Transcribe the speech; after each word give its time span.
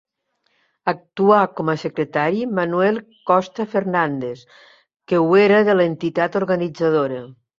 Actuà 0.91 1.41
com 1.59 1.67
a 1.73 1.75
secretari 1.81 2.39
Manuel 2.61 2.97
Costa 3.31 3.67
Fernández 3.75 4.43
que 5.11 5.23
ho 5.27 5.29
era 5.43 5.63
de 5.71 5.79
l'entitat 5.81 6.41
organitzadora. 6.43 7.25